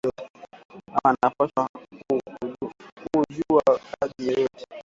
Mama 0.91 1.01
ana 1.09 1.27
pashwa 1.37 1.63
ku 3.09 3.15
juwa 3.33 3.63
kaji 3.91 4.21
yoyote 4.27 4.65